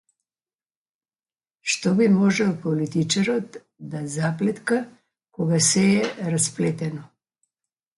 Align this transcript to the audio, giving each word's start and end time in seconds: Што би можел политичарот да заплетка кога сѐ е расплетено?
Што 1.73 1.87
би 1.99 2.07
можел 2.15 2.49
политичарот 2.65 3.61
да 3.95 4.05
заплетка 4.19 4.83
кога 5.39 5.65
сѐ 5.71 6.29
е 6.29 6.39
расплетено? 6.39 7.11